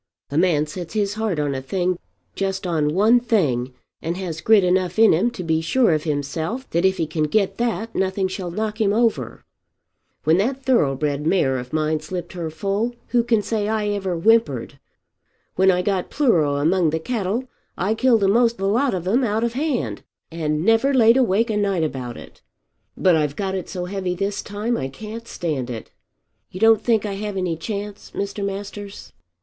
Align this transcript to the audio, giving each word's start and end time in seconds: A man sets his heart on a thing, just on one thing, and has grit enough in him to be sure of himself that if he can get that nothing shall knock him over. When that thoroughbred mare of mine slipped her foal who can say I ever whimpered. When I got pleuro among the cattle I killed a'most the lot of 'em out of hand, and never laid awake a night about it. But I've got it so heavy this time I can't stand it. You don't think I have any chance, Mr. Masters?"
A 0.31 0.37
man 0.39 0.65
sets 0.65 0.95
his 0.95 1.13
heart 1.13 1.37
on 1.39 1.53
a 1.53 1.61
thing, 1.61 1.99
just 2.33 2.65
on 2.65 2.95
one 2.95 3.19
thing, 3.19 3.71
and 4.01 4.17
has 4.17 4.41
grit 4.41 4.63
enough 4.63 4.97
in 4.97 5.13
him 5.13 5.29
to 5.29 5.43
be 5.43 5.61
sure 5.61 5.91
of 5.93 6.05
himself 6.05 6.67
that 6.71 6.85
if 6.85 6.97
he 6.97 7.05
can 7.05 7.25
get 7.25 7.57
that 7.59 7.93
nothing 7.93 8.27
shall 8.27 8.49
knock 8.49 8.81
him 8.81 8.93
over. 8.93 9.45
When 10.23 10.39
that 10.39 10.63
thoroughbred 10.63 11.27
mare 11.27 11.59
of 11.59 11.71
mine 11.71 11.99
slipped 11.99 12.33
her 12.33 12.49
foal 12.49 12.95
who 13.09 13.23
can 13.23 13.43
say 13.43 13.67
I 13.67 13.89
ever 13.89 14.15
whimpered. 14.17 14.79
When 15.53 15.69
I 15.69 15.83
got 15.83 16.09
pleuro 16.09 16.55
among 16.55 16.89
the 16.89 16.99
cattle 16.99 17.47
I 17.77 17.93
killed 17.93 18.23
a'most 18.23 18.57
the 18.57 18.65
lot 18.67 18.95
of 18.95 19.07
'em 19.07 19.23
out 19.23 19.43
of 19.43 19.53
hand, 19.53 20.01
and 20.31 20.65
never 20.65 20.95
laid 20.95 21.15
awake 21.15 21.51
a 21.51 21.57
night 21.57 21.83
about 21.83 22.17
it. 22.17 22.41
But 22.97 23.15
I've 23.15 23.35
got 23.35 23.53
it 23.53 23.69
so 23.69 23.85
heavy 23.85 24.15
this 24.15 24.41
time 24.41 24.77
I 24.77 24.87
can't 24.87 25.27
stand 25.27 25.69
it. 25.69 25.91
You 26.49 26.59
don't 26.59 26.81
think 26.81 27.05
I 27.05 27.13
have 27.13 27.37
any 27.37 27.55
chance, 27.55 28.09
Mr. 28.15 28.43
Masters?" 28.43 29.13